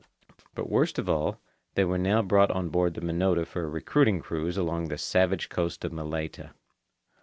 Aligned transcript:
But 0.55 0.67
worst 0.67 0.97
of 0.97 1.07
all, 1.07 1.39
they 1.75 1.85
were 1.85 1.99
now 1.99 2.23
brought 2.23 2.49
on 2.49 2.69
board 2.69 2.95
the 2.95 3.01
Minota 3.01 3.45
for 3.45 3.61
a 3.61 3.67
recruiting 3.69 4.19
cruise 4.19 4.57
along 4.57 4.87
the 4.87 4.97
savage 4.97 5.47
coast 5.49 5.85
of 5.85 5.93
Malaita. 5.93 6.53